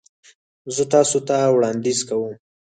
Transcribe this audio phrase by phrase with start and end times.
[0.75, 2.33] زه تاسو ته وړاندیز کوم